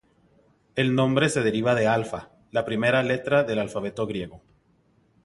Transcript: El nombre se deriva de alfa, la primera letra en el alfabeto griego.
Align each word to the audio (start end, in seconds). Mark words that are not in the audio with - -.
El 0.73 0.95
nombre 0.95 1.29
se 1.29 1.43
deriva 1.43 1.75
de 1.75 1.85
alfa, 1.85 2.31
la 2.49 2.65
primera 2.65 3.03
letra 3.03 3.41
en 3.41 3.51
el 3.51 3.59
alfabeto 3.59 4.07
griego. 4.07 4.41